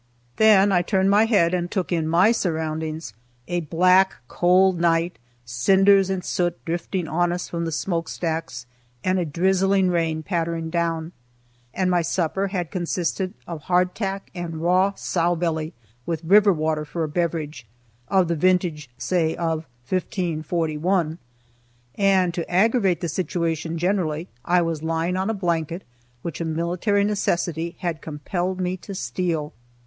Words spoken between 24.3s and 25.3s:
I was lying on